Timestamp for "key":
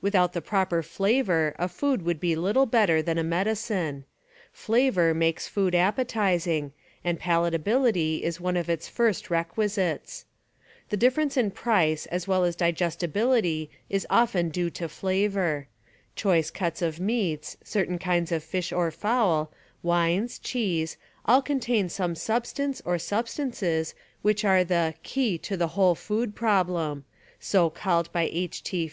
25.04-25.38